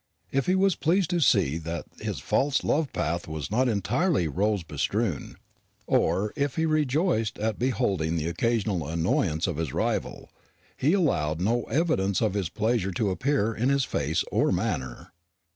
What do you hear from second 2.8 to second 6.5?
path was not entirely rose bestrewn, or